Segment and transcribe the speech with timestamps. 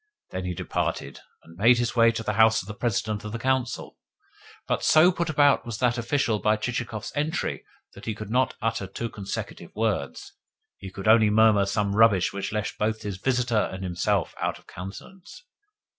[0.31, 3.37] Then he departed, and made his way to the house of the President of the
[3.37, 3.99] Council.
[4.67, 8.87] But so put about was that official by Chichikov's entry that he could not utter
[8.87, 10.33] two consecutive words
[10.79, 14.65] he could only murmur some rubbish which left both his visitor and himself out of
[14.65, 15.43] countenance.